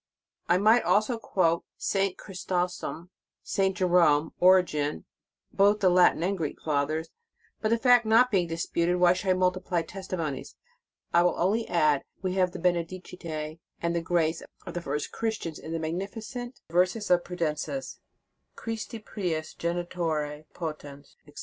f 0.49 0.55
I 0.55 0.57
might 0.57 0.81
also 0.81 1.19
quote 1.19 1.63
St. 1.77 2.17
Chrysostom, 2.17 3.11
St. 3.43 3.77
Jerome, 3.77 4.33
Origen, 4.39 5.05
both 5.53 5.79
the 5.79 5.91
Latin 5.91 6.23
and 6.23 6.35
Greek 6.35 6.59
Fathers 6.59 7.09
;J 7.09 7.13
but 7.61 7.69
the 7.69 7.77
fact 7.77 8.03
not 8.03 8.31
being 8.31 8.47
disputed, 8.47 8.95
why 8.95 9.13
should 9.13 9.29
I 9.29 9.33
multiply 9.33 9.83
testimonies? 9.83 10.55
I 11.13 11.21
will 11.21 11.35
only 11.37 11.67
add, 11.67 11.99
that 11.99 12.23
we 12.23 12.33
have 12.33 12.51
the 12.51 12.57
Benedicite 12.57 13.59
and 13.79 14.03
Grace 14.03 14.41
of 14.65 14.73
the 14.73 14.81
first 14.81 15.11
Christians 15.11 15.59
in 15.59 15.71
the 15.71 15.77
mag 15.77 15.93
nificent 15.93 16.61
verses 16.71 17.11
of 17.11 17.23
Prudentius: 17.23 17.99
Christi 18.55 18.97
prius 18.97 19.53
Genitore 19.53 20.45
potens, 20.55 21.15
etc. 21.27 21.39